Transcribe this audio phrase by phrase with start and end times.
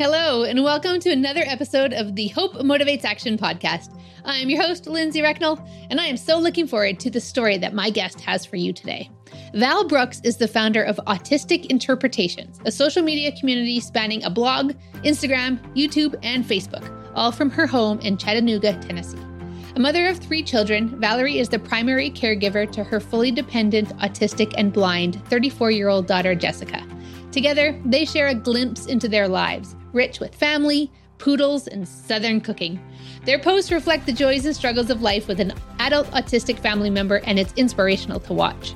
[0.00, 4.00] Hello, and welcome to another episode of the Hope Motivates Action podcast.
[4.24, 7.74] I'm your host, Lindsay Recknell, and I am so looking forward to the story that
[7.74, 9.10] my guest has for you today.
[9.52, 14.72] Val Brooks is the founder of Autistic Interpretations, a social media community spanning a blog,
[15.04, 19.20] Instagram, YouTube, and Facebook, all from her home in Chattanooga, Tennessee.
[19.76, 24.54] A mother of three children, Valerie is the primary caregiver to her fully dependent, autistic,
[24.56, 26.82] and blind 34 year old daughter, Jessica.
[27.32, 32.80] Together, they share a glimpse into their lives rich with family, poodles, and Southern cooking.
[33.24, 37.16] Their posts reflect the joys and struggles of life with an adult autistic family member,
[37.24, 38.74] and it's inspirational to watch.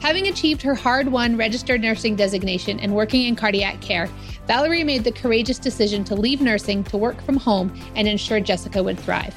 [0.00, 4.08] Having achieved her hard won registered nursing designation and working in cardiac care,
[4.48, 8.82] Valerie made the courageous decision to leave nursing to work from home and ensure Jessica
[8.82, 9.34] would thrive.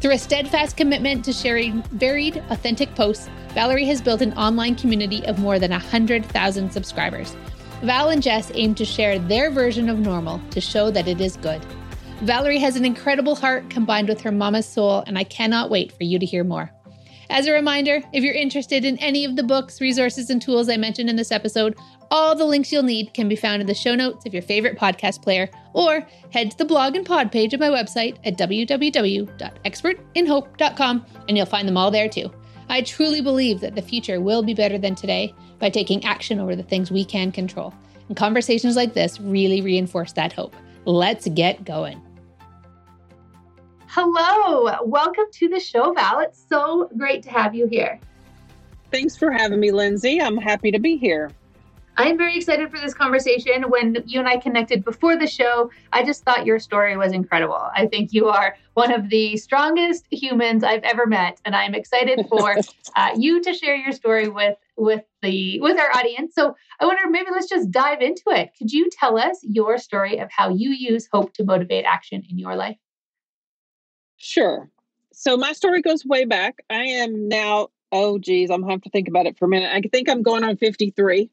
[0.00, 5.24] Through a steadfast commitment to sharing varied, authentic posts, Valerie has built an online community
[5.26, 7.36] of more than 100,000 subscribers.
[7.82, 11.36] Val and Jess aim to share their version of normal to show that it is
[11.36, 11.64] good.
[12.22, 16.02] Valerie has an incredible heart combined with her mama's soul, and I cannot wait for
[16.02, 16.72] you to hear more.
[17.30, 20.76] As a reminder, if you're interested in any of the books, resources, and tools I
[20.76, 21.76] mentioned in this episode,
[22.10, 24.76] all the links you'll need can be found in the show notes of your favorite
[24.76, 31.06] podcast player, or head to the blog and pod page of my website at www.expertinhope.com,
[31.28, 32.32] and you'll find them all there too.
[32.70, 36.54] I truly believe that the future will be better than today by taking action over
[36.54, 37.74] the things we can control.
[38.08, 40.54] And conversations like this really reinforce that hope.
[40.84, 42.00] Let's get going.
[43.88, 46.20] Hello, welcome to the show, Val.
[46.20, 47.98] It's so great to have you here.
[48.90, 50.20] Thanks for having me, Lindsay.
[50.20, 51.30] I'm happy to be here.
[52.00, 53.64] I'm very excited for this conversation.
[53.64, 57.70] When you and I connected before the show, I just thought your story was incredible.
[57.74, 62.24] I think you are one of the strongest humans I've ever met, and I'm excited
[62.28, 62.56] for
[62.96, 66.34] uh, you to share your story with with the with our audience.
[66.34, 68.50] So I wonder maybe let's just dive into it.
[68.56, 72.38] Could you tell us your story of how you use hope to motivate action in
[72.38, 72.78] your life?
[74.16, 74.70] Sure.
[75.12, 76.60] So my story goes way back.
[76.70, 79.70] I am now, oh geez, I'm gonna have to think about it for a minute.
[79.72, 81.28] I think I'm going on 53.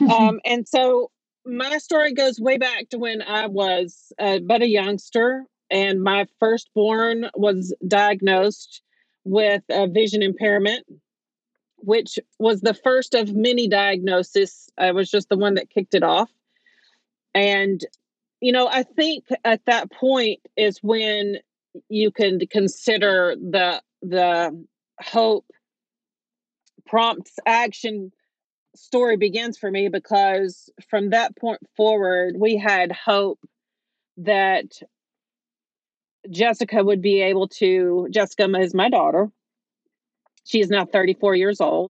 [0.12, 1.10] um, and so
[1.44, 6.26] my story goes way back to when I was uh, but a youngster, and my
[6.38, 8.82] firstborn was diagnosed
[9.24, 10.84] with a vision impairment,
[11.78, 14.70] which was the first of many diagnoses.
[14.78, 16.30] I was just the one that kicked it off.
[17.34, 17.80] And,
[18.40, 21.38] you know, I think at that point is when
[21.88, 24.64] you can consider the the
[25.00, 25.46] hope
[26.86, 28.12] prompts action
[28.76, 33.40] story begins for me because from that point forward, we had hope
[34.18, 34.66] that
[36.30, 38.08] Jessica would be able to.
[38.10, 39.30] Jessica is my daughter.
[40.44, 41.90] She is now 34 years old.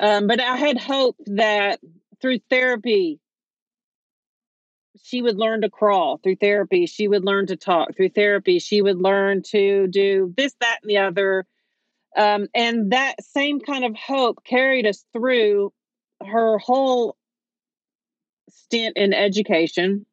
[0.00, 1.80] Um, but I had hope that
[2.20, 3.20] through therapy,
[5.02, 6.18] she would learn to crawl.
[6.22, 7.96] Through therapy, she would learn to talk.
[7.96, 11.46] Through therapy, she would learn to do this, that, and the other.
[12.16, 15.72] Um, and that same kind of hope carried us through
[16.24, 17.16] her whole
[18.50, 20.06] stint in education.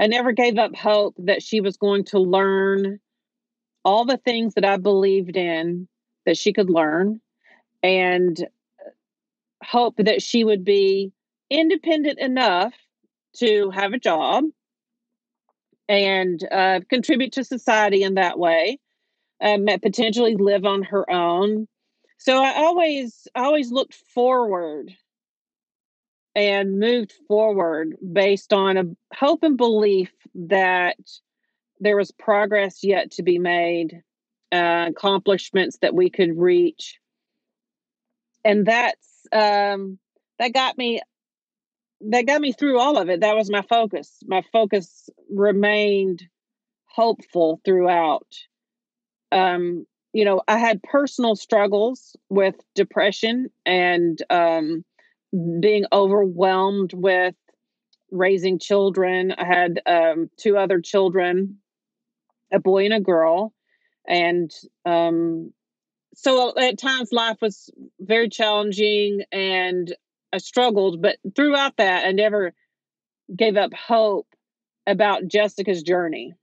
[0.00, 3.00] I never gave up hope that she was going to learn
[3.84, 5.88] all the things that I believed in
[6.26, 7.20] that she could learn
[7.82, 8.46] and
[9.62, 11.12] hope that she would be
[11.50, 12.74] independent enough
[13.36, 14.44] to have a job
[15.88, 18.78] and uh, contribute to society in that way,
[19.40, 21.66] um, potentially live on her own,
[22.18, 24.92] so I always always looked forward
[26.34, 30.98] and moved forward based on a hope and belief that
[31.80, 34.02] there was progress yet to be made,
[34.52, 36.98] uh, accomplishments that we could reach,
[38.44, 39.98] and that's um,
[40.38, 41.00] that got me
[42.00, 43.20] that got me through all of it.
[43.20, 44.18] That was my focus.
[44.26, 46.22] My focus remained
[46.86, 48.26] hopeful throughout.
[49.32, 54.84] Um, you know, I had personal struggles with depression and um,
[55.60, 57.34] being overwhelmed with
[58.10, 59.32] raising children.
[59.32, 61.58] I had um, two other children,
[62.52, 63.52] a boy and a girl.
[64.08, 64.50] And
[64.86, 65.52] um,
[66.14, 67.70] so at times life was
[68.00, 69.94] very challenging and
[70.32, 72.52] I struggled, but throughout that, I never
[73.34, 74.26] gave up hope
[74.86, 76.34] about Jessica's journey.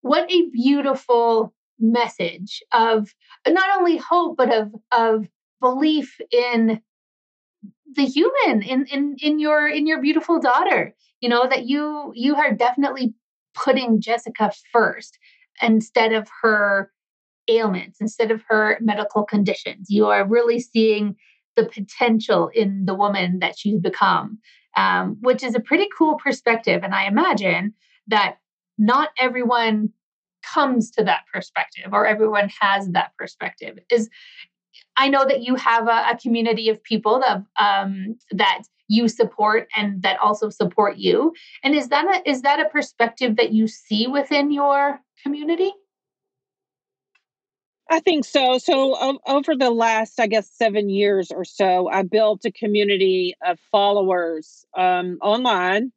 [0.00, 3.12] What a beautiful message of
[3.46, 5.28] not only hope but of of
[5.60, 6.80] belief in
[7.92, 12.36] the human in in in your in your beautiful daughter you know that you you
[12.36, 13.14] are definitely
[13.56, 15.18] putting jessica first
[15.60, 16.92] instead of her
[17.48, 21.16] ailments instead of her medical conditions you are really seeing
[21.56, 24.38] the potential in the woman that she's become
[24.76, 26.84] um, which is a pretty cool perspective.
[26.84, 27.74] And I imagine
[28.06, 28.36] that
[28.78, 29.90] not everyone
[30.42, 33.78] comes to that perspective or everyone has that perspective.
[33.90, 34.08] Is
[34.96, 39.68] I know that you have a, a community of people that um, that you support
[39.76, 41.32] and that also support you.
[41.62, 45.72] And is that a, is that a perspective that you see within your community?
[47.88, 48.58] I think so.
[48.58, 53.36] So o- over the last, I guess, seven years or so, I built a community
[53.44, 55.92] of followers um, online.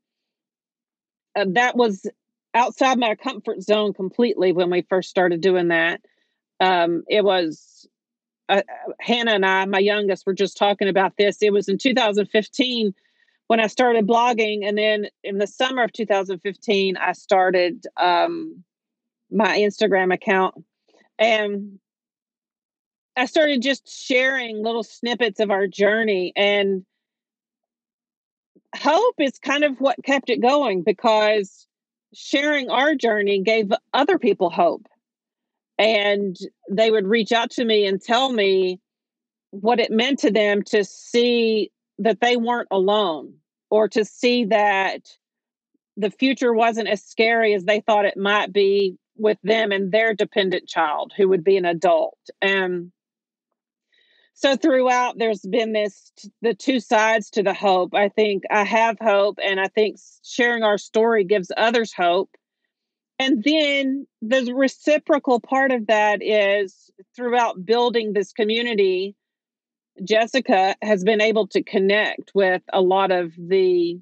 [1.35, 2.05] Uh, that was
[2.53, 6.01] outside my comfort zone completely when we first started doing that.
[6.59, 7.87] Um, it was
[8.49, 8.63] uh,
[8.99, 11.37] Hannah and I, my youngest, were just talking about this.
[11.41, 12.93] It was in 2015
[13.47, 18.63] when I started blogging, and then in the summer of 2015, I started um,
[19.31, 20.55] my Instagram account,
[21.17, 21.79] and
[23.15, 26.33] I started just sharing little snippets of our journey.
[26.35, 26.85] And
[28.75, 31.67] hope is kind of what kept it going because
[32.13, 34.87] sharing our journey gave other people hope
[35.79, 36.37] and
[36.69, 38.81] they would reach out to me and tell me
[39.51, 43.33] what it meant to them to see that they weren't alone
[43.71, 45.07] or to see that
[45.95, 50.13] the future wasn't as scary as they thought it might be with them and their
[50.13, 52.17] dependent child who would be an adult.
[52.41, 52.91] And
[54.33, 56.11] so throughout there's been this
[56.41, 57.93] the two sides to the hope.
[57.93, 62.29] I think i have hope and i think sharing our story gives others hope
[63.19, 69.13] and then the reciprocal part of that is throughout building this community,
[70.01, 73.99] Jessica has been able to connect with a lot of the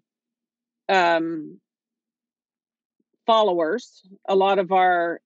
[0.88, 1.60] um,
[3.26, 5.20] followers, a lot of our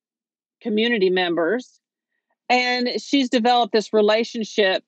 [0.61, 1.81] community members.
[2.49, 4.83] And she's developed this relationship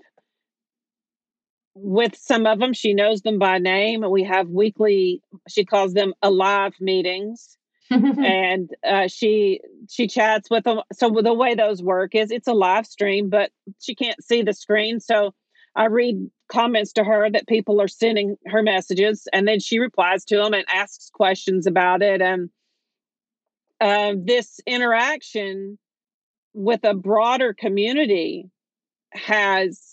[1.76, 2.72] with some of them.
[2.72, 4.10] She knows them by name.
[4.10, 7.58] We have weekly, she calls them alive meetings
[7.90, 9.60] and uh, she
[9.90, 10.80] she chats with them.
[10.94, 14.54] So the way those work is it's a live stream, but she can't see the
[14.54, 15.00] screen.
[15.00, 15.34] So
[15.76, 20.24] I read comments to her that people are sending her messages, and then she replies
[20.26, 22.22] to them and asks questions about it.
[22.22, 22.50] And
[23.82, 25.78] uh, this interaction
[26.54, 28.50] with a broader community
[29.12, 29.93] has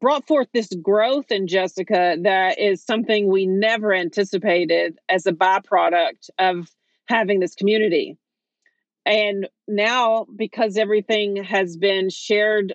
[0.00, 6.30] brought forth this growth in Jessica that is something we never anticipated as a byproduct
[6.38, 6.70] of
[7.06, 8.16] having this community.
[9.04, 12.74] And now, because everything has been shared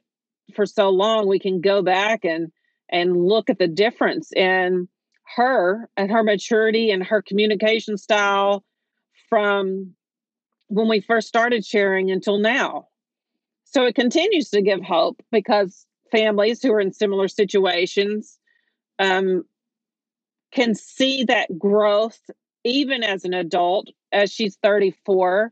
[0.56, 2.52] for so long, we can go back and
[2.90, 4.88] and look at the difference in
[5.36, 8.66] her and her maturity and her communication style
[9.30, 9.94] from
[10.68, 12.88] when we first started sharing until now.
[13.64, 18.40] So it continues to give hope because families who are in similar situations
[19.00, 19.46] um,
[20.52, 22.20] can see that growth
[22.64, 25.52] even as an adult as she's 34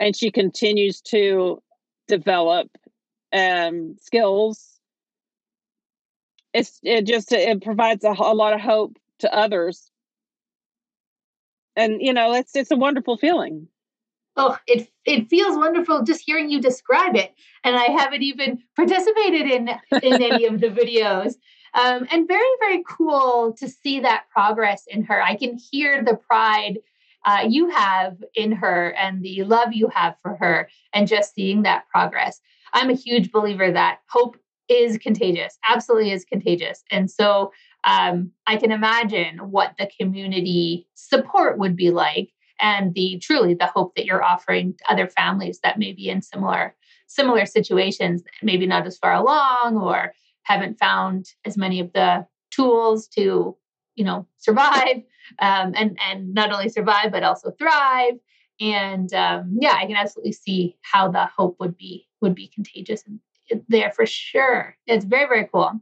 [0.00, 1.62] and she continues to
[2.06, 2.68] develop
[3.32, 4.80] um, skills.
[6.54, 9.90] It's it just it provides a, a lot of hope to others.
[11.76, 13.68] And you know it's it's a wonderful feeling
[14.38, 17.34] oh, it it feels wonderful just hearing you describe it.
[17.64, 19.68] And I haven't even participated in
[20.02, 21.34] in any of the videos.
[21.74, 25.22] Um, and very very cool to see that progress in her.
[25.22, 26.78] I can hear the pride
[27.26, 31.62] uh, you have in her and the love you have for her, and just seeing
[31.64, 32.40] that progress.
[32.72, 36.84] I'm a huge believer that hope is contagious, absolutely is contagious.
[36.90, 37.52] And so
[37.84, 43.66] um, I can imagine what the community support would be like and the truly the
[43.66, 46.74] hope that you're offering to other families that may be in similar
[47.06, 50.12] similar situations maybe not as far along or
[50.42, 53.56] haven't found as many of the tools to
[53.94, 55.02] you know survive
[55.40, 58.14] um, and and not only survive but also thrive.
[58.60, 63.04] And um, yeah i can absolutely see how the hope would be would be contagious
[63.68, 64.76] there for sure.
[64.86, 65.72] It's very very cool.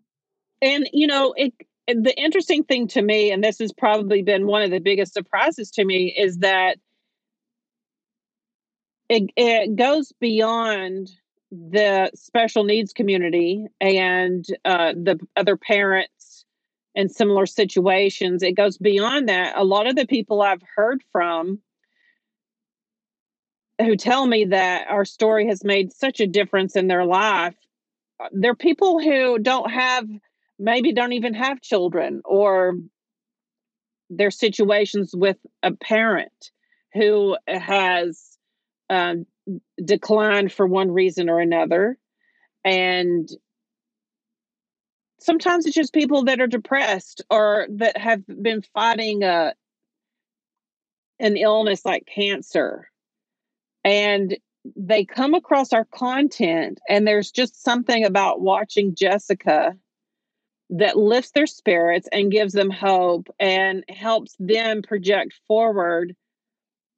[0.63, 1.53] And you know it
[1.87, 5.71] the interesting thing to me, and this has probably been one of the biggest surprises
[5.73, 6.79] to me, is that
[9.09, 11.11] it, it goes beyond
[11.51, 16.45] the special needs community and uh, the other parents
[16.95, 18.43] in similar situations.
[18.43, 19.57] It goes beyond that.
[19.57, 21.61] A lot of the people I've heard from
[23.79, 27.55] who tell me that our story has made such a difference in their life,
[28.19, 30.09] uh, they're people who don't have
[30.59, 32.75] maybe don't even have children or
[34.11, 36.51] their situations with a parent
[36.95, 38.39] who has
[38.89, 39.27] um,
[39.85, 41.99] declined for one reason or another.
[42.65, 43.29] And
[45.21, 49.55] sometimes it's just people that are depressed or that have been fighting a
[51.19, 52.89] an illness like cancer.
[53.85, 54.37] And
[54.75, 59.77] they come across our content and there's just something about watching Jessica
[60.71, 66.17] that lifts their spirits and gives them hope and helps them project forward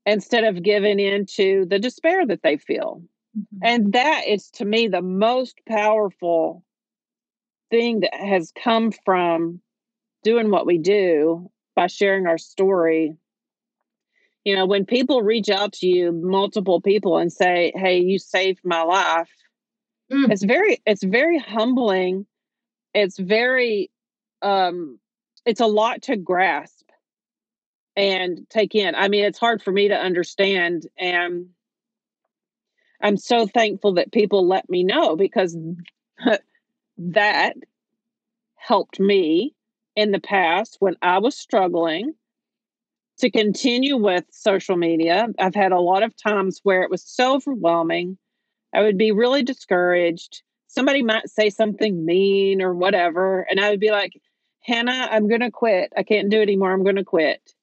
[0.07, 3.03] instead of giving into the despair that they feel.
[3.39, 3.59] Mm-hmm.
[3.63, 6.65] And that is to me the most powerful
[7.71, 9.61] thing that has come from
[10.25, 13.17] doing what we do by sharing our story
[14.45, 18.61] you know when people reach out to you multiple people and say hey you saved
[18.65, 19.31] my life
[20.11, 20.31] mm.
[20.31, 22.27] it's very it's very humbling
[22.95, 23.91] it's very
[24.43, 24.99] um
[25.45, 26.89] it's a lot to grasp
[27.97, 31.47] and take in i mean it's hard for me to understand and
[33.03, 35.57] i'm so thankful that people let me know because
[36.99, 37.57] that
[38.55, 39.55] helped me
[39.97, 42.15] in the past when i was struggling
[43.19, 45.27] to continue with social media.
[45.39, 48.17] I've had a lot of times where it was so overwhelming.
[48.73, 50.43] I would be really discouraged.
[50.69, 53.41] Somebody might say something mean or whatever.
[53.51, 54.13] And I would be like,
[54.61, 55.93] Hannah, I'm going to quit.
[55.97, 56.73] I can't do it anymore.
[56.73, 57.55] I'm going to quit.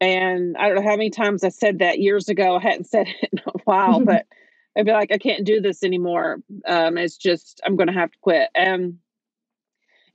[0.00, 2.56] And I don't know how many times I said that years ago.
[2.56, 4.26] I hadn't said it in a while, but
[4.76, 6.38] I'd be like, I can't do this anymore.
[6.66, 8.50] Um, it's just, I'm going to have to quit.
[8.54, 8.98] And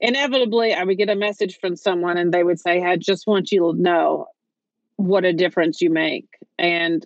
[0.00, 3.50] inevitably, I would get a message from someone and they would say, I just want
[3.50, 4.26] you to know
[4.96, 6.28] what a difference you make
[6.58, 7.04] and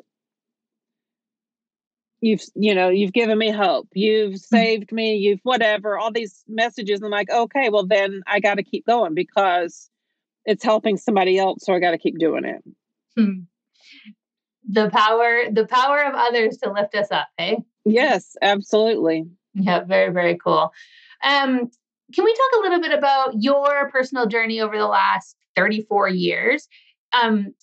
[2.20, 3.88] you've you know you've given me hope.
[3.92, 4.36] You've hmm.
[4.36, 5.16] saved me.
[5.16, 7.02] You've whatever all these messages.
[7.02, 9.90] I'm like okay well then i got to keep going because
[10.44, 12.62] it's helping somebody else so i got to keep doing it.
[13.16, 13.40] Hmm.
[14.68, 17.56] the power the power of others to lift us up eh?
[17.84, 19.26] Yes absolutely.
[19.54, 20.72] Yeah very very cool.
[21.24, 21.70] Um
[22.14, 26.68] can we talk a little bit about your personal journey over the last 34 years?
[27.12, 27.54] Um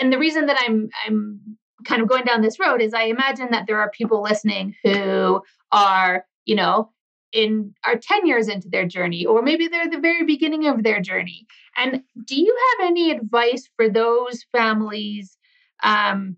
[0.00, 3.48] and the reason that I'm I'm kind of going down this road is I imagine
[3.50, 6.90] that there are people listening who are, you know,
[7.32, 11.00] in are 10 years into their journey or maybe they're the very beginning of their
[11.00, 11.46] journey.
[11.76, 15.36] And do you have any advice for those families
[15.82, 16.36] um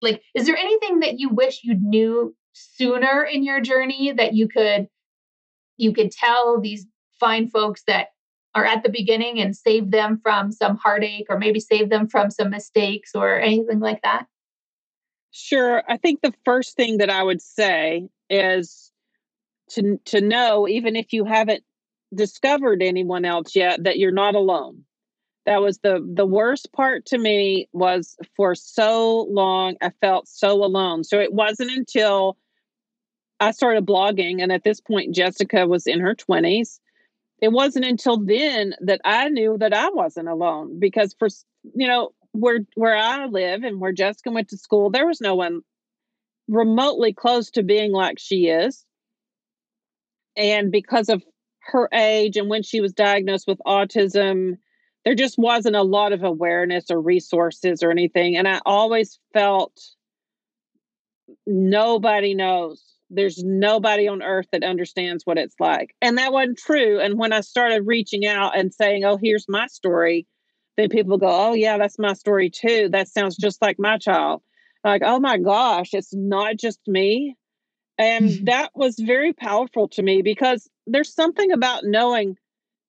[0.00, 4.48] like is there anything that you wish you knew sooner in your journey that you
[4.48, 4.88] could
[5.76, 6.86] you could tell these
[7.20, 8.08] fine folks that
[8.54, 12.30] are at the beginning and save them from some heartache or maybe save them from
[12.30, 14.26] some mistakes or anything like that?
[15.32, 15.82] Sure.
[15.88, 18.90] I think the first thing that I would say is
[19.70, 21.64] to to know even if you haven't
[22.14, 24.84] discovered anyone else yet that you're not alone.
[25.46, 30.64] That was the the worst part to me was for so long I felt so
[30.64, 31.04] alone.
[31.04, 32.36] So it wasn't until
[33.40, 36.80] I started blogging and at this point Jessica was in her 20s
[37.40, 41.28] it wasn't until then that I knew that I wasn't alone because for
[41.74, 45.34] you know where where I live and where Jessica went to school there was no
[45.34, 45.60] one
[46.48, 48.84] remotely close to being like she is
[50.36, 51.22] and because of
[51.60, 54.58] her age and when she was diagnosed with autism
[55.04, 59.72] there just wasn't a lot of awareness or resources or anything and I always felt
[61.46, 65.94] nobody knows there's nobody on earth that understands what it's like.
[66.02, 67.00] And that wasn't true.
[67.00, 70.26] And when I started reaching out and saying, oh, here's my story,
[70.78, 72.88] then people go, oh, yeah, that's my story too.
[72.90, 74.42] That sounds just like my child.
[74.84, 77.36] Like, oh my gosh, it's not just me.
[77.98, 78.44] And mm-hmm.
[78.44, 82.36] that was very powerful to me because there's something about knowing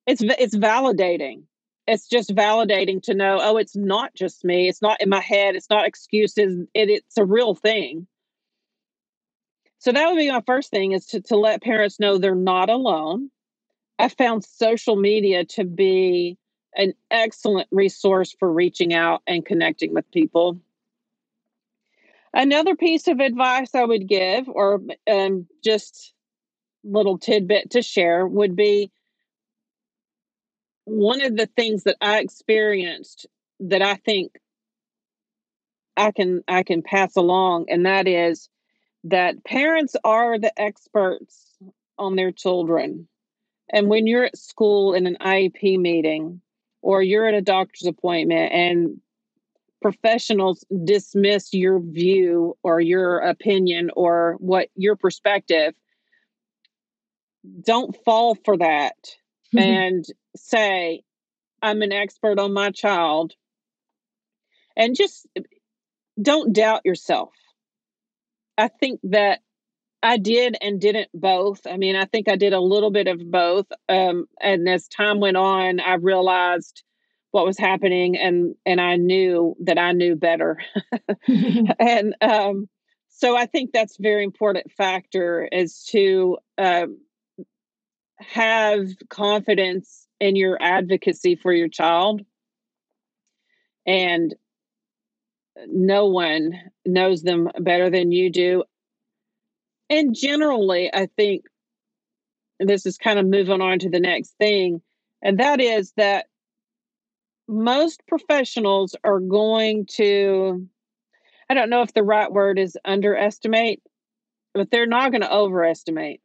[0.05, 1.45] it's it's validating.
[1.87, 4.69] It's just validating to know, oh, it's not just me.
[4.69, 5.55] It's not in my head.
[5.55, 6.67] It's not excuses.
[6.75, 8.05] It, it's a real thing.
[9.79, 12.69] So that would be my first thing is to, to let parents know they're not
[12.69, 13.31] alone.
[13.97, 16.37] I found social media to be
[16.75, 20.59] an excellent resource for reaching out and connecting with people.
[22.33, 26.13] Another piece of advice I would give, or um, just
[26.83, 28.91] little tidbit to share, would be
[30.85, 33.25] one of the things that I experienced
[33.61, 34.39] that I think
[35.97, 38.49] I can I can pass along, and that is
[39.05, 41.57] that parents are the experts
[41.97, 43.07] on their children.
[43.71, 46.41] And when you're at school in an IEP meeting
[46.81, 49.01] or you're at a doctor's appointment and
[49.81, 55.73] professionals dismiss your view or your opinion or what your perspective,
[57.61, 58.95] don't fall for that
[59.55, 59.59] mm-hmm.
[59.59, 60.05] and
[60.35, 61.03] say,
[61.61, 63.33] I'm an expert on my child.
[64.75, 65.41] And just eh,
[66.21, 67.31] don't doubt yourself
[68.59, 69.39] I think that
[70.01, 71.67] I did and didn't both.
[71.67, 73.65] I mean, I think I did a little bit of both.
[73.89, 76.83] Um, and as time went on, I realized
[77.31, 80.57] what was happening and and I knew that I knew better.
[81.79, 82.67] and um,
[83.09, 86.87] so I think that's a very important factor is to uh,
[88.19, 92.21] have confidence in your advocacy for your child.
[93.85, 94.33] And
[95.67, 96.53] no one
[96.85, 98.63] knows them better than you do
[99.89, 101.45] and generally, I think
[102.59, 104.81] this is kind of moving on to the next thing,
[105.21, 106.27] and that is that
[107.47, 110.67] most professionals are going to,
[111.49, 113.81] I don't know if the right word is underestimate,
[114.53, 116.21] but they're not going to overestimate.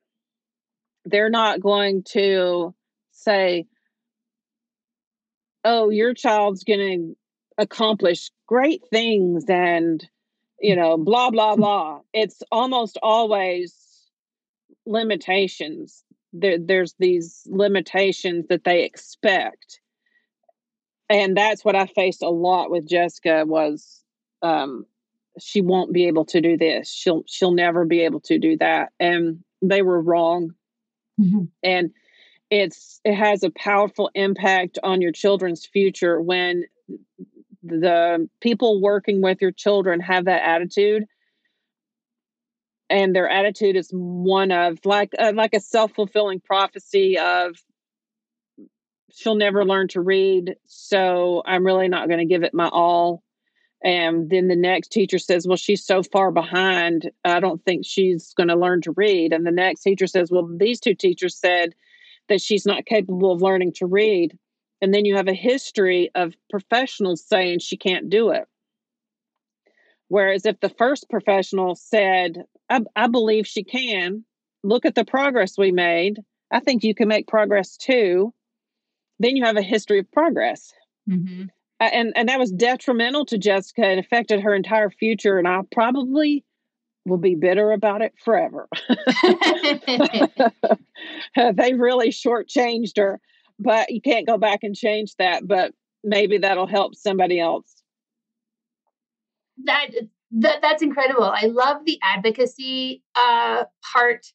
[1.06, 2.74] They're not going to
[3.12, 3.66] say,
[5.64, 7.16] oh, your child's going to
[7.56, 10.06] accomplish great things and
[10.60, 12.00] you know, blah, blah, blah.
[12.12, 13.74] It's almost always
[14.86, 16.04] limitations.
[16.32, 19.80] There, there's these limitations that they expect.
[21.08, 24.02] And that's what I faced a lot with Jessica was
[24.42, 24.86] um,
[25.38, 26.90] she won't be able to do this.
[26.90, 28.90] She'll she'll never be able to do that.
[28.98, 30.54] And they were wrong.
[31.20, 31.44] Mm-hmm.
[31.62, 31.90] And
[32.50, 36.64] it's it has a powerful impact on your children's future when
[37.64, 41.04] the people working with your children have that attitude.
[42.90, 47.56] And their attitude is one of like uh, like a self-fulfilling prophecy of
[49.10, 53.22] she'll never learn to read so i'm really not going to give it my all.
[53.82, 58.34] And then the next teacher says well she's so far behind i don't think she's
[58.34, 59.32] going to learn to read.
[59.32, 61.74] And the next teacher says well these two teachers said
[62.28, 64.38] that she's not capable of learning to read
[64.80, 68.46] and then you have a history of professionals saying she can't do it.
[70.08, 74.24] Whereas if the first professional said, I, I believe she can,
[74.62, 76.18] look at the progress we made,
[76.50, 78.32] I think you can make progress too,
[79.18, 80.72] then you have a history of progress.
[81.08, 81.44] Mm-hmm.
[81.80, 85.38] Uh, and, and that was detrimental to Jessica and affected her entire future.
[85.38, 86.44] And I probably
[87.04, 88.68] will be bitter about it forever.
[91.54, 93.20] they really shortchanged her
[93.58, 95.46] but you can't go back and change that.
[95.46, 97.82] But maybe that'll help somebody else.
[99.64, 99.88] That,
[100.32, 101.24] that that's incredible.
[101.24, 104.26] I love the advocacy uh, part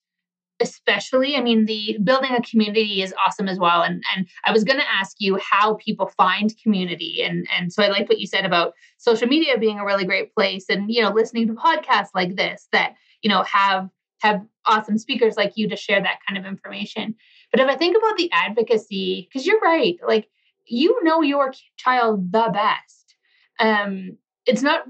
[0.60, 4.64] especially i mean the building a community is awesome as well and and i was
[4.64, 8.28] going to ask you how people find community and and so i like what you
[8.28, 12.10] said about social media being a really great place and you know listening to podcasts
[12.14, 13.90] like this that you know have
[14.22, 17.16] have awesome speakers like you to share that kind of information
[17.52, 20.30] but if I think about the advocacy, because you're right, like
[20.66, 23.16] you know your child the best.
[23.60, 24.84] Um, it's not,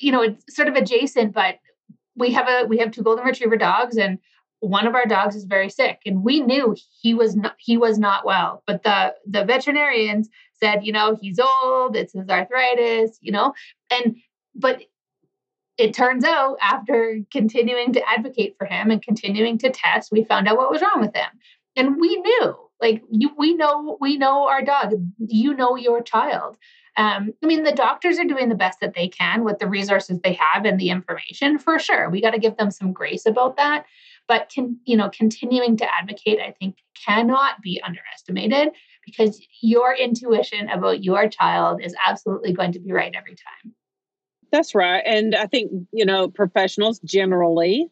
[0.00, 1.56] you know, it's sort of adjacent, but
[2.16, 4.18] we have a we have two golden retriever dogs, and
[4.60, 7.98] one of our dogs is very sick, and we knew he was not he was
[7.98, 8.62] not well.
[8.66, 13.52] But the the veterinarians said, you know, he's old, it's his arthritis, you know,
[13.90, 14.16] and
[14.54, 14.82] but
[15.76, 20.48] it turns out after continuing to advocate for him and continuing to test, we found
[20.48, 21.28] out what was wrong with him
[21.78, 24.94] and we knew like you we know we know our dog.
[25.18, 26.56] You know your child.
[26.96, 30.18] Um, i mean the doctors are doing the best that they can with the resources
[30.18, 32.10] they have and the information for sure.
[32.10, 33.86] We got to give them some grace about that.
[34.26, 38.70] But can you know continuing to advocate i think cannot be underestimated
[39.06, 43.74] because your intuition about your child is absolutely going to be right every time.
[44.52, 45.02] That's right.
[45.04, 47.88] And i think you know professionals generally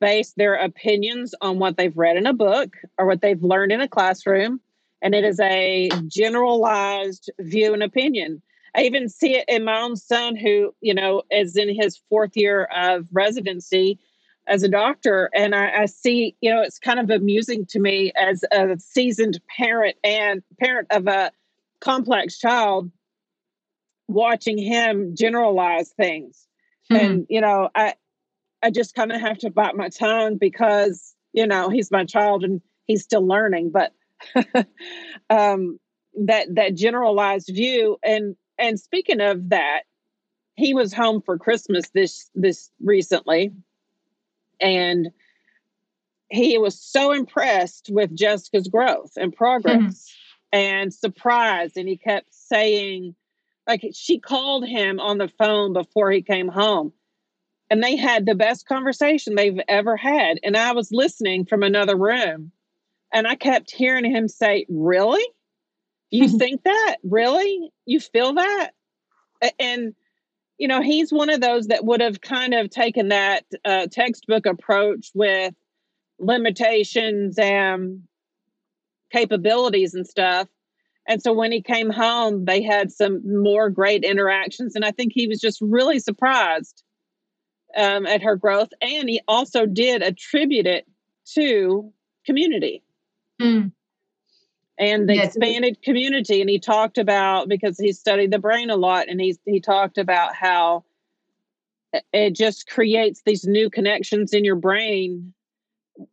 [0.00, 3.80] base their opinions on what they've read in a book or what they've learned in
[3.80, 4.60] a classroom.
[5.00, 8.42] And it is a generalized view and opinion.
[8.74, 12.36] I even see it in my own son, who, you know, is in his fourth
[12.36, 13.98] year of residency
[14.46, 15.28] as a doctor.
[15.34, 19.40] And I, I see, you know, it's kind of amusing to me as a seasoned
[19.56, 21.32] parent and parent of a
[21.80, 22.90] complex child
[24.08, 26.46] watching him generalize things.
[26.90, 27.04] Mm-hmm.
[27.04, 27.94] And, you know, I,
[28.62, 32.44] I just kind of have to bite my tongue because, you know, he's my child
[32.44, 33.70] and he's still learning.
[33.70, 33.92] But
[35.30, 35.78] um,
[36.26, 39.82] that that generalized view and and speaking of that,
[40.54, 43.52] he was home for Christmas this this recently,
[44.60, 45.10] and
[46.30, 50.58] he was so impressed with Jessica's growth and progress mm-hmm.
[50.58, 53.14] and surprised, and he kept saying,
[53.66, 56.92] like she called him on the phone before he came home
[57.72, 60.38] and they had the best conversation they've ever had.
[60.42, 62.52] And I was listening from another room
[63.10, 65.24] and I kept hearing him say, Really?
[66.10, 66.96] You think that?
[67.02, 67.72] Really?
[67.86, 68.72] You feel that?
[69.58, 69.94] And,
[70.58, 74.44] you know, he's one of those that would have kind of taken that uh, textbook
[74.44, 75.54] approach with
[76.18, 78.02] limitations and
[79.10, 80.46] capabilities and stuff.
[81.08, 84.76] And so when he came home, they had some more great interactions.
[84.76, 86.84] And I think he was just really surprised
[87.76, 88.70] um, at her growth.
[88.80, 90.86] And he also did attribute it
[91.34, 91.92] to
[92.24, 92.82] community.
[93.40, 93.72] Mm
[94.78, 95.26] and the yes.
[95.28, 99.36] expanded community and he talked about because he studied the brain a lot and he
[99.44, 100.84] he talked about how
[102.12, 105.32] it just creates these new connections in your brain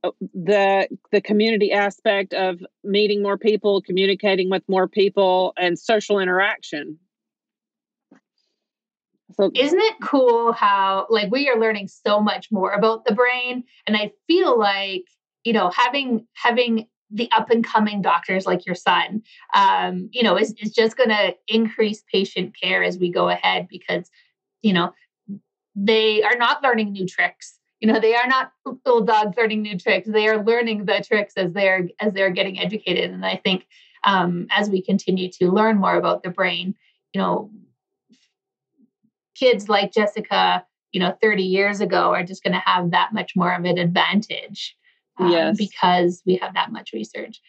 [0.03, 6.19] uh, the the community aspect of meeting more people communicating with more people and social
[6.19, 6.99] interaction
[9.31, 13.63] so isn't it cool how like we are learning so much more about the brain
[13.87, 15.03] and i feel like
[15.43, 19.23] you know having having the up and coming doctors like your son,
[19.55, 23.67] um, you know, is, is just going to increase patient care as we go ahead
[23.69, 24.09] because,
[24.61, 24.93] you know,
[25.75, 27.57] they are not learning new tricks.
[27.79, 30.07] You know, they are not little dogs learning new tricks.
[30.07, 33.09] They are learning the tricks as they're as they're getting educated.
[33.09, 33.65] And I think
[34.03, 36.75] um, as we continue to learn more about the brain,
[37.13, 37.49] you know,
[39.39, 43.33] kids like Jessica, you know, 30 years ago are just going to have that much
[43.35, 44.75] more of an advantage
[45.17, 45.57] um, yes.
[45.57, 47.39] because we have that much research.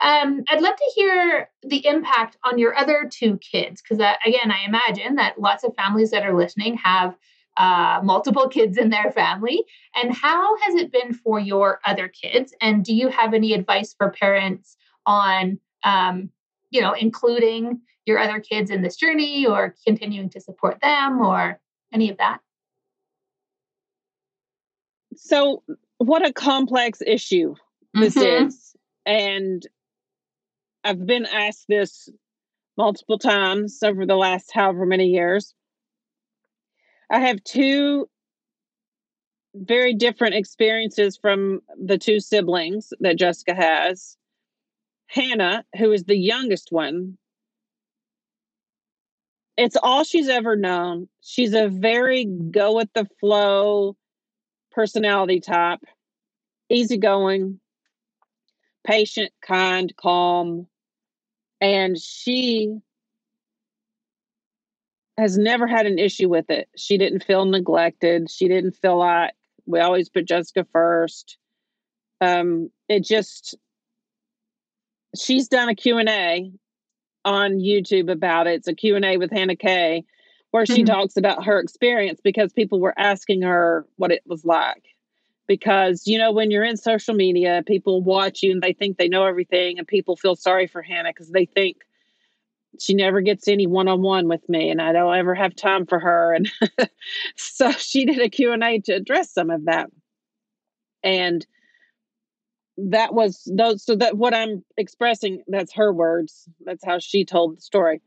[0.00, 4.52] Um, I'd love to hear the impact on your other two kids, because uh, again,
[4.52, 7.16] I imagine that lots of families that are listening have
[7.56, 9.64] uh, multiple kids in their family.
[9.96, 12.54] And how has it been for your other kids?
[12.60, 16.30] And do you have any advice for parents on, um,
[16.70, 21.60] you know, including your other kids in this journey or continuing to support them or
[21.92, 22.38] any of that?
[25.16, 25.62] So
[25.98, 27.54] what a complex issue
[27.94, 28.46] this mm-hmm.
[28.46, 28.76] is.
[29.04, 29.66] And
[30.84, 32.08] I've been asked this
[32.76, 35.54] multiple times over the last however many years.
[37.10, 38.08] I have two
[39.54, 44.16] very different experiences from the two siblings that Jessica has.
[45.06, 47.16] Hannah, who is the youngest one,
[49.58, 51.08] it's all she's ever known.
[51.20, 53.96] She's a very go with the flow,
[54.70, 55.80] personality type,
[56.70, 57.58] easygoing,
[58.86, 60.68] patient, kind, calm.
[61.60, 62.78] And she
[65.18, 66.68] has never had an issue with it.
[66.76, 68.30] She didn't feel neglected.
[68.30, 69.34] She didn't feel like
[69.66, 71.36] we always put Jessica first.
[72.20, 73.56] Um, it just
[75.16, 76.52] she's done a Q&A
[77.24, 78.54] on YouTube about it.
[78.54, 80.04] It's a Q&A with Hannah Kay
[80.50, 80.94] where she mm-hmm.
[80.94, 84.84] talks about her experience because people were asking her what it was like.
[85.46, 89.08] Because, you know, when you're in social media, people watch you and they think they
[89.08, 91.78] know everything, and people feel sorry for Hannah because they think
[92.78, 96.34] she never gets any one-on-one with me and I don't ever have time for her.
[96.34, 96.50] And
[97.36, 99.90] so she did a Q&A to address some of that.
[101.02, 101.46] And
[102.78, 106.48] that was those so that what I'm expressing, that's her words.
[106.64, 108.00] That's how she told the story.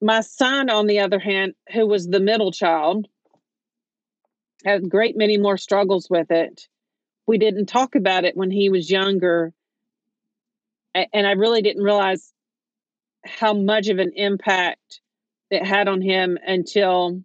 [0.00, 3.06] My son, on the other hand, who was the middle child,
[4.64, 6.66] had a great many more struggles with it.
[7.26, 9.52] We didn't talk about it when he was younger.
[10.94, 12.32] And I really didn't realize
[13.24, 15.00] how much of an impact
[15.50, 17.22] it had on him until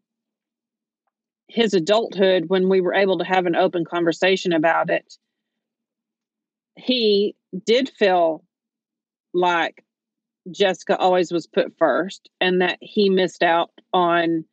[1.48, 5.18] his adulthood when we were able to have an open conversation about it.
[6.78, 7.36] He
[7.66, 8.44] did feel
[9.34, 9.84] like
[10.52, 14.46] Jessica always was put first and that he missed out on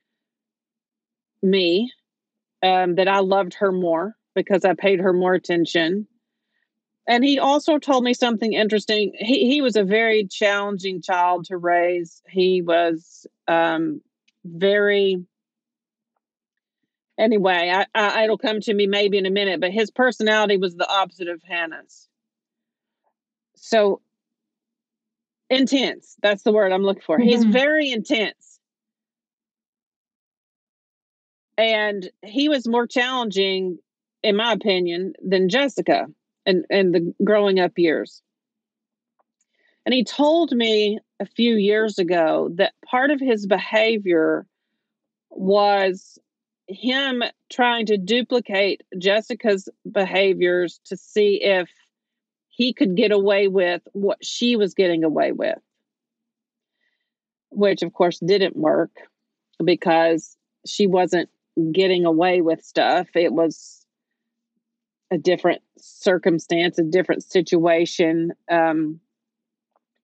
[1.42, 1.92] me,
[2.62, 6.06] um, that I loved her more because I paid her more attention.
[7.06, 9.12] And he also told me something interesting.
[9.18, 12.22] He, he was a very challenging child to raise.
[12.28, 14.00] He was um,
[14.44, 15.22] very,
[17.18, 20.76] anyway, I, I, it'll come to me maybe in a minute, but his personality was
[20.76, 22.08] the opposite of Hannah's.
[23.64, 24.02] So
[25.48, 26.16] intense.
[26.22, 27.18] That's the word I'm looking for.
[27.18, 27.28] Mm-hmm.
[27.28, 28.60] He's very intense.
[31.56, 33.78] And he was more challenging,
[34.22, 36.08] in my opinion, than Jessica
[36.44, 38.20] and, and the growing up years.
[39.86, 44.46] And he told me a few years ago that part of his behavior
[45.30, 46.18] was
[46.68, 51.70] him trying to duplicate Jessica's behaviors to see if
[52.56, 55.58] he could get away with what she was getting away with,
[57.50, 58.92] which of course didn't work
[59.64, 60.36] because
[60.66, 61.30] she wasn't
[61.72, 63.08] getting away with stuff.
[63.16, 63.86] It was
[65.12, 69.00] a different circumstance, a different situation, um,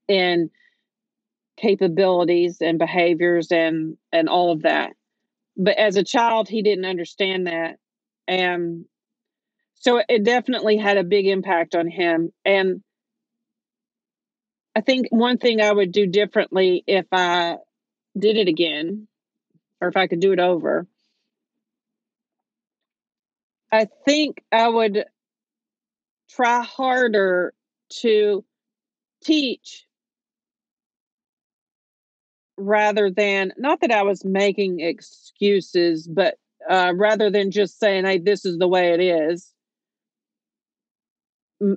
[0.08, 0.50] and
[1.58, 4.92] capabilities and behaviors and and all of that.
[5.56, 7.78] but as a child, he didn't understand that.
[8.28, 8.86] And
[9.80, 12.32] so it definitely had a big impact on him.
[12.44, 12.82] And
[14.76, 17.56] I think one thing I would do differently if I
[18.16, 19.08] did it again,
[19.80, 20.86] or if I could do it over,
[23.72, 25.06] I think I would
[26.28, 27.54] try harder
[28.00, 28.44] to
[29.22, 29.86] teach
[32.58, 36.36] rather than not that I was making excuses, but
[36.68, 39.54] uh, rather than just saying, "Hey, this is the way it is,"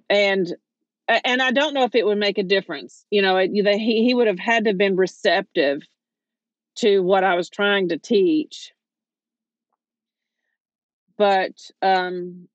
[0.10, 0.54] and
[1.08, 3.06] and I don't know if it would make a difference.
[3.10, 5.82] You know, it, he he would have had to have been receptive
[6.76, 8.74] to what I was trying to teach,
[11.18, 12.48] but um,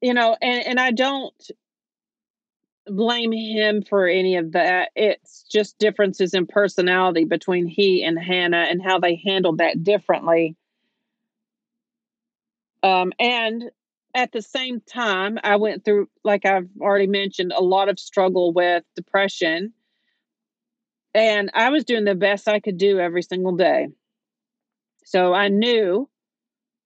[0.00, 1.50] you know, and and I don't
[2.86, 4.90] blame him for any of that.
[4.94, 10.56] It's just differences in personality between he and Hannah and how they handled that differently.
[12.82, 13.70] Um, and
[14.14, 18.52] at the same time, I went through, like I've already mentioned, a lot of struggle
[18.52, 19.72] with depression.
[21.14, 23.88] And I was doing the best I could do every single day.
[25.04, 26.08] So I knew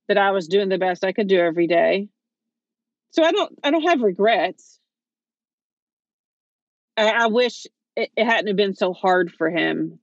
[0.09, 2.09] that I was doing the best I could do every day.
[3.11, 4.79] So I don't I don't have regrets
[6.99, 10.01] I, I wish it, it hadn't been so hard for him.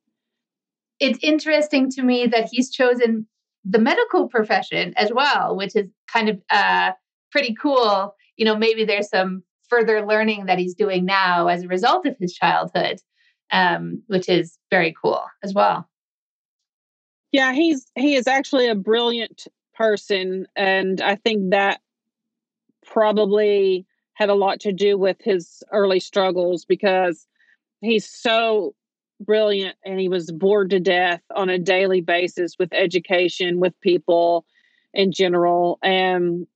[1.00, 3.28] It's interesting to me that he's chosen
[3.66, 6.92] the medical profession as well, which is kind of uh,
[7.36, 8.16] pretty cool.
[8.38, 12.16] You know, maybe there's some further learning that he's doing now as a result of
[12.18, 13.02] his childhood,
[13.52, 15.90] um, which is very cool as well.
[17.34, 21.82] Yeah, he's he is actually a brilliant person, and I think that
[22.86, 27.28] probably had a lot to do with his early struggles because
[27.82, 28.74] he's so
[29.20, 34.46] brilliant and he was bored to death on a daily basis with education, with people
[34.94, 35.80] in general.
[35.84, 36.48] And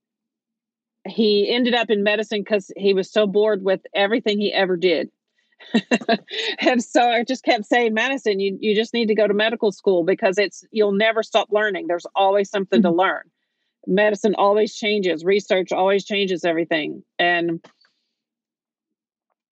[1.09, 5.09] he ended up in medicine because he was so bored with everything he ever did.
[6.59, 9.71] and so I just kept saying, Madison, you, you just need to go to medical
[9.71, 11.87] school because it's you'll never stop learning.
[11.87, 12.89] There's always something mm-hmm.
[12.89, 13.23] to learn
[13.87, 17.03] medicine always changes, research always changes everything.
[17.17, 17.65] And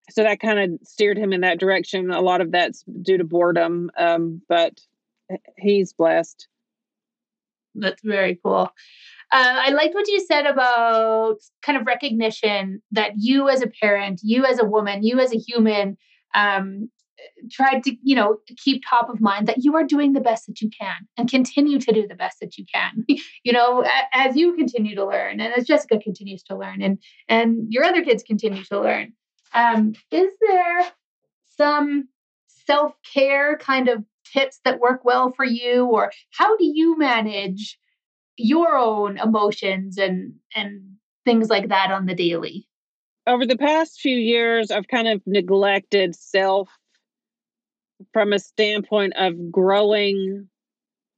[0.10, 2.12] so that kind of steered him in that direction.
[2.12, 4.80] A lot of that's due to boredom, um, but
[5.58, 6.48] he's blessed.
[7.76, 8.72] That's very cool.
[9.32, 14.22] Uh, I liked what you said about kind of recognition that you as a parent,
[14.24, 15.98] you as a woman, you as a human,
[16.34, 16.90] um,
[17.52, 20.62] tried to you know keep top of mind that you are doing the best that
[20.62, 23.06] you can and continue to do the best that you can.
[23.44, 27.66] You know as you continue to learn and as jessica continues to learn and and
[27.70, 29.14] your other kids continue to learn
[29.54, 30.92] um, is there
[31.58, 32.10] some
[32.48, 37.78] self-care kind of tips that work well for you or how do you manage
[38.38, 40.82] your own emotions and and
[41.26, 42.68] things like that on the daily
[43.26, 46.70] over the past few years i've kind of neglected self
[48.14, 50.48] from a standpoint of growing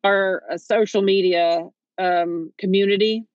[0.04, 3.26] our uh, social media um, community.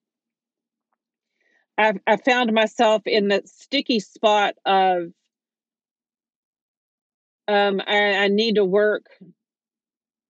[1.76, 5.12] I've, I found myself in the sticky spot of
[7.46, 9.06] um, I, I need to work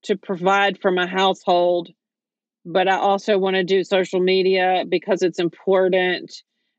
[0.05, 1.91] to provide for my household,
[2.65, 6.33] but I also want to do social media because it's important.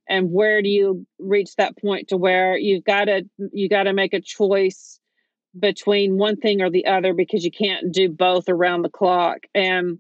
[0.08, 3.94] And where do you reach that point to where you've got to you got to
[3.94, 5.00] make a choice
[5.58, 9.40] between one thing or the other because you can't do both around the clock.
[9.54, 10.00] And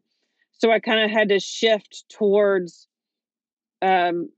[0.52, 2.88] so I kind of had to shift towards
[3.82, 4.30] um,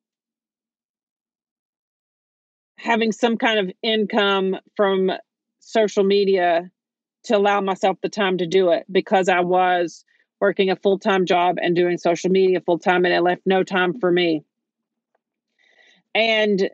[2.78, 5.12] having some kind of income from
[5.60, 6.70] social media
[7.26, 10.06] to allow myself the time to do it because I was
[10.40, 13.64] working a full time job and doing social media full time, and it left no
[13.64, 14.44] time for me.
[16.16, 16.70] And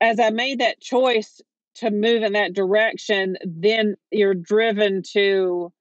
[0.00, 1.40] as I made that choice,
[1.74, 5.72] to move in that direction, then you're driven to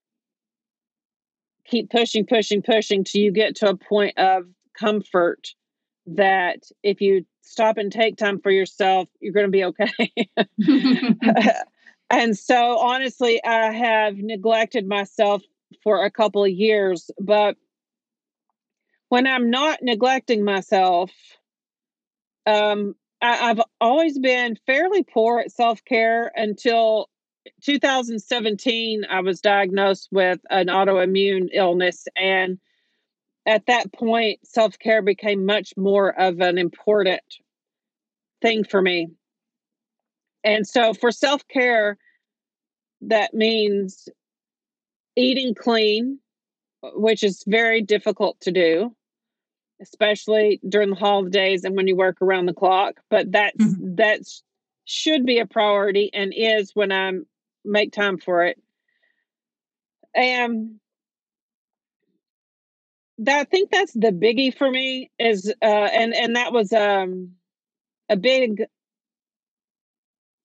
[1.65, 4.45] keep pushing, pushing, pushing till you get to a point of
[4.77, 5.53] comfort
[6.07, 10.13] that if you stop and take time for yourself, you're going to be okay.
[12.09, 15.43] and so, honestly, I have neglected myself
[15.83, 17.55] for a couple of years, but
[19.09, 21.11] when I'm not neglecting myself,
[22.45, 27.09] um, I, have always been fairly poor at self care until
[27.63, 29.03] 2017.
[29.09, 32.07] I was diagnosed with an autoimmune illness.
[32.15, 32.57] And
[33.45, 37.21] at that point, self care became much more of an important
[38.41, 39.09] thing for me.
[40.43, 41.97] And so for self care,
[43.01, 44.07] that means
[45.15, 46.19] eating clean,
[46.81, 48.95] which is very difficult to do,
[49.81, 52.95] especially during the holidays and when you work around the clock.
[53.09, 53.95] But that's mm-hmm.
[53.95, 54.43] that's
[54.85, 57.11] should be a priority and is when I
[57.63, 58.61] make time for it.
[60.13, 60.79] And
[63.19, 67.31] that I think that's the biggie for me is uh and and that was um
[68.09, 68.63] a big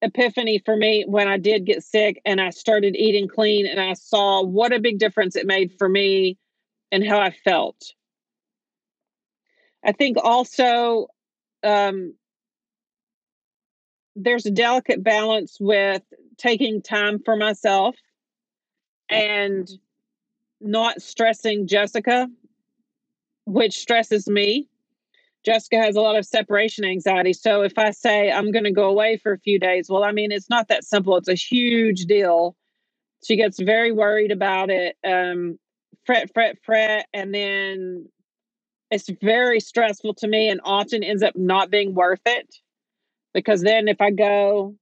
[0.03, 3.95] epiphany for me when I did get sick and I started eating clean and I
[3.95, 6.39] saw what a big difference it made for me
[6.93, 7.95] and how I felt.
[9.85, 11.09] I think also
[11.63, 12.15] um,
[14.15, 16.03] there's a delicate balance with
[16.39, 17.95] taking time for myself
[19.09, 19.69] and
[20.61, 22.29] not stressing Jessica,
[23.45, 24.69] which stresses me.
[25.47, 27.33] Jessica has a lot of separation anxiety.
[27.33, 30.11] So if I say I'm going to go away for a few days, well, I
[30.11, 31.17] mean, it's not that simple.
[31.17, 32.57] It's a huge deal.
[33.25, 35.59] She gets very worried about it, um,
[36.05, 37.07] fret, fret, fret.
[37.15, 38.09] And then
[38.91, 42.57] it's very stressful to me and often ends up not being worth it
[43.33, 44.75] because then if I go,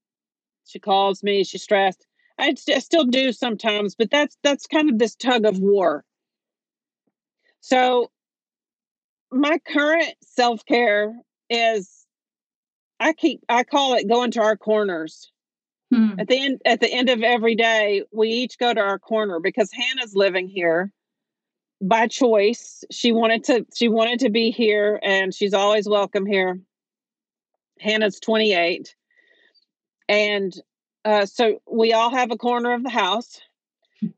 [0.65, 2.07] she calls me, she's stressed.
[2.39, 6.05] I, I still do sometimes, but that's that's kind of this tug of war.
[7.61, 8.11] So
[9.35, 11.13] my current self care
[11.51, 12.07] is
[13.01, 15.31] I keep I call it going to our corners.
[15.93, 16.19] Hmm.
[16.19, 19.41] At the end at the end of every day, we each go to our corner
[19.41, 20.93] because Hannah's living here
[21.83, 22.85] by choice.
[22.91, 26.61] She wanted to she wanted to be here and she's always welcome here.
[27.81, 28.95] Hannah's 28.
[30.09, 30.55] And
[31.05, 33.41] uh, so we all have a corner of the house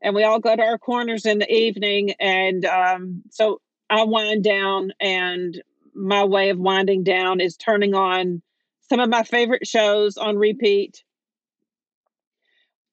[0.01, 4.43] and we all go to our corners in the evening and um, so I wind
[4.43, 5.61] down, and
[5.93, 8.41] my way of winding down is turning on
[8.89, 11.03] some of my favorite shows on repeat.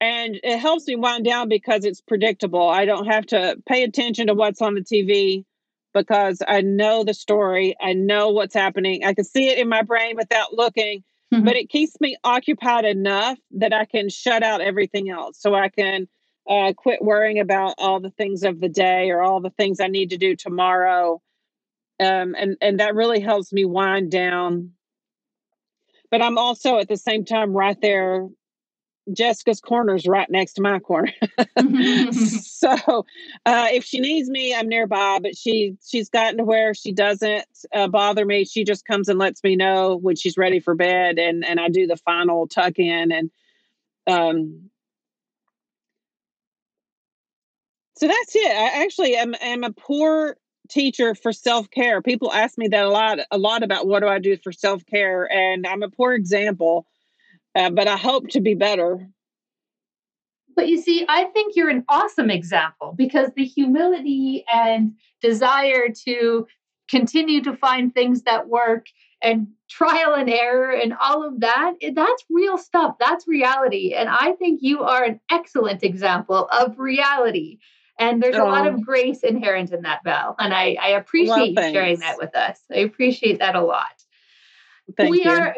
[0.01, 2.69] And it helps me wind down because it's predictable.
[2.69, 5.45] I don't have to pay attention to what's on the TV
[5.95, 7.77] because I know the story.
[7.81, 9.05] I know what's happening.
[9.05, 11.45] I can see it in my brain without looking, mm-hmm.
[11.45, 15.41] but it keeps me occupied enough that I can shut out everything else.
[15.41, 16.09] So I can
[16.49, 19.89] uh, quit worrying about all the things of the day or all the things I
[19.89, 21.23] need to do tomorrow.
[22.01, 24.73] Um, and and that really helps me wind down.
[26.11, 28.29] But I'm also at the same time right there.
[29.13, 31.13] Jessica's corner is right next to my corner,
[32.13, 33.05] so
[33.45, 35.19] uh, if she needs me, I'm nearby.
[35.23, 38.47] But she she's gotten to where she doesn't uh, bother me.
[38.47, 41.69] She just comes and lets me know when she's ready for bed, and and I
[41.69, 43.31] do the final tuck in and
[44.07, 44.71] um
[48.05, 48.51] So that's it.
[48.51, 50.37] I actually am am a poor
[50.69, 52.03] teacher for self-care.
[52.03, 55.27] People ask me that a lot a lot about what do I do for self-care
[55.33, 56.87] and I'm a poor example.
[57.55, 59.09] Uh, but I hope to be better.
[60.55, 66.47] But you see, I think you're an awesome example because the humility and desire to
[66.90, 68.85] continue to find things that work
[69.23, 74.33] and trial and error and all of that that's real stuff that's reality and i
[74.33, 77.59] think you are an excellent example of reality
[77.99, 78.45] and there's oh.
[78.45, 78.71] a lot oh.
[78.71, 78.83] of oh.
[78.83, 80.35] grace inherent in that, Val.
[80.39, 82.61] And I, I appreciate well, you sharing that with us.
[82.73, 84.03] I appreciate that a lot.
[84.97, 85.31] Thank we you.
[85.31, 85.57] are,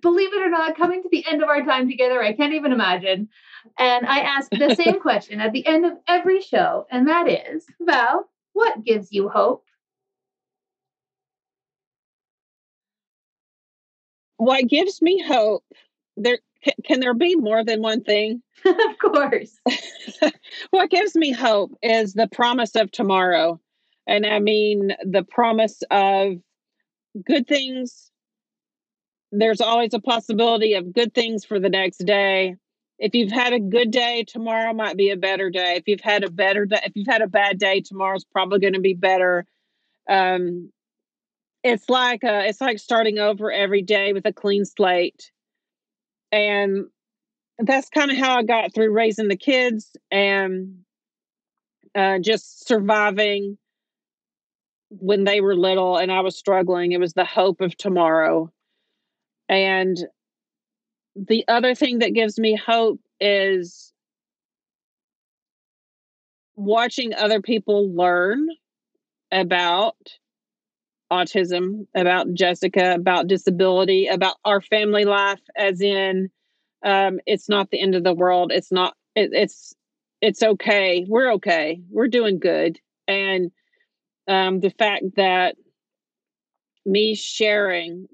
[0.00, 2.22] believe it or not, coming to the end of our time together.
[2.22, 3.28] I can't even imagine.
[3.78, 7.66] And I ask the same question at the end of every show, and that is
[7.80, 9.64] Val, what gives you hope?
[14.36, 15.64] What gives me hope?
[16.16, 18.42] There can, can there be more than one thing?
[18.64, 19.58] of course.
[20.70, 23.60] what gives me hope is the promise of tomorrow.
[24.06, 26.38] And I mean the promise of
[27.24, 28.10] good things.
[29.30, 32.56] There's always a possibility of good things for the next day.
[32.98, 35.74] If you've had a good day, tomorrow might be a better day.
[35.76, 38.72] If you've had a better day, if you've had a bad day, tomorrow's probably going
[38.72, 39.46] to be better.
[40.08, 40.72] Um,
[41.62, 45.30] it's like uh, it's like starting over every day with a clean slate
[46.32, 46.86] and
[47.58, 50.78] that's kind of how I got through raising the kids and
[51.94, 53.58] uh, just surviving
[54.90, 56.92] when they were little and I was struggling.
[56.92, 58.52] It was the hope of tomorrow.
[59.48, 59.96] And
[61.16, 63.92] the other thing that gives me hope is
[66.54, 68.48] watching other people learn
[69.32, 69.96] about
[71.10, 76.30] autism, about Jessica, about disability, about our family life, as in
[76.84, 78.52] um, it's not the end of the world.
[78.52, 78.94] It's not.
[79.14, 79.74] It, it's
[80.20, 81.04] it's okay.
[81.08, 81.80] We're okay.
[81.90, 82.78] We're doing good.
[83.06, 83.50] And
[84.26, 85.56] um, the fact that
[86.84, 88.06] me sharing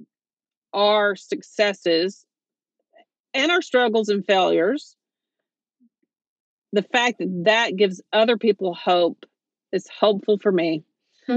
[0.72, 2.24] our successes
[3.32, 4.96] and our struggles and failures,
[6.72, 9.24] the fact that that gives other people hope
[9.72, 10.84] is hopeful for me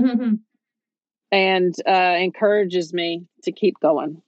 [1.31, 4.21] and uh, encourages me to keep going.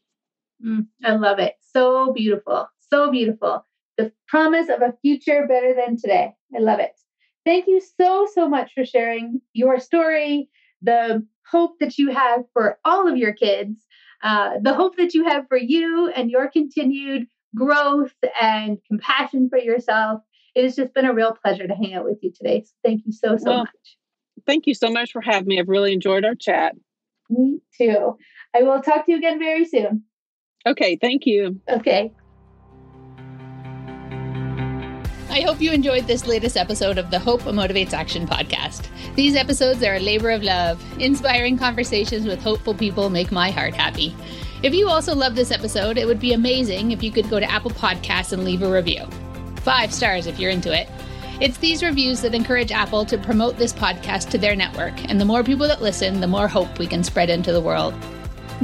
[0.65, 1.55] Mm, I love it.
[1.73, 2.67] So beautiful.
[2.91, 3.65] So beautiful.
[3.97, 6.33] The promise of a future better than today.
[6.55, 6.99] I love it.
[7.45, 10.49] Thank you so, so much for sharing your story,
[10.81, 13.85] the hope that you have for all of your kids,
[14.23, 19.57] uh, the hope that you have for you and your continued growth and compassion for
[19.57, 20.21] yourself.
[20.55, 22.63] It has just been a real pleasure to hang out with you today.
[22.65, 23.97] So thank you so, so well, much.
[24.45, 25.59] Thank you so much for having me.
[25.59, 26.75] I've really enjoyed our chat.
[27.29, 28.17] Me too.
[28.55, 30.03] I will talk to you again very soon.
[30.67, 31.59] Okay, thank you.
[31.69, 32.11] Okay.
[35.31, 38.87] I hope you enjoyed this latest episode of the Hope Motivates Action podcast.
[39.15, 40.83] These episodes are a labor of love.
[40.99, 44.15] Inspiring conversations with hopeful people make my heart happy.
[44.63, 47.49] If you also love this episode, it would be amazing if you could go to
[47.49, 49.05] Apple Podcasts and leave a review.
[49.57, 50.89] Five stars if you're into it.
[51.41, 55.25] It's these reviews that encourage Apple to promote this podcast to their network, and the
[55.25, 57.93] more people that listen, the more hope we can spread into the world.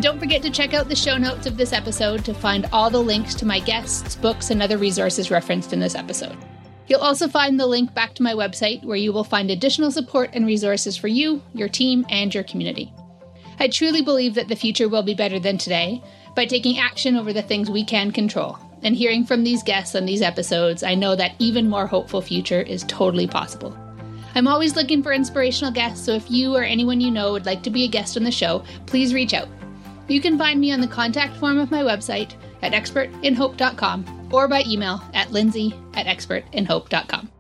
[0.01, 3.01] Don't forget to check out the show notes of this episode to find all the
[3.01, 6.36] links to my guests, books, and other resources referenced in this episode.
[6.88, 10.32] You'll also find the link back to my website where you will find additional support
[10.34, 12.93] and resources for you, your team, and your community.
[13.57, 16.03] I truly believe that the future will be better than today
[16.36, 18.59] by taking action over the things we can control.
[18.86, 22.61] And hearing from these guests on these episodes, I know that even more hopeful future
[22.61, 23.75] is totally possible.
[24.36, 27.63] I'm always looking for inspirational guests, so if you or anyone you know would like
[27.63, 29.47] to be a guest on the show, please reach out.
[30.07, 34.61] You can find me on the contact form of my website at expertinhope.com or by
[34.67, 37.31] email at lindsay at expertinhope.com.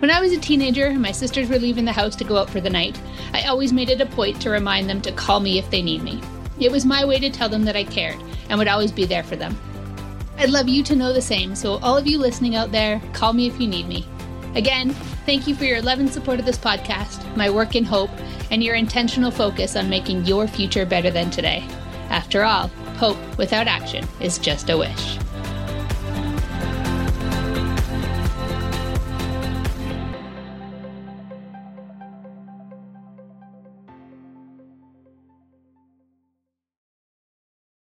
[0.00, 2.50] When I was a teenager and my sisters were leaving the house to go out
[2.50, 3.00] for the night,
[3.32, 6.02] I always made it a point to remind them to call me if they need
[6.02, 6.20] me.
[6.58, 9.22] It was my way to tell them that I cared and would always be there
[9.22, 9.56] for them.
[10.38, 13.32] I'd love you to know the same, so all of you listening out there, call
[13.32, 14.06] me if you need me.
[14.54, 14.90] Again,
[15.24, 18.10] thank you for your love and support of this podcast, my work in hope,
[18.50, 21.64] and your intentional focus on making your future better than today.
[22.10, 25.18] After all, hope without action is just a wish.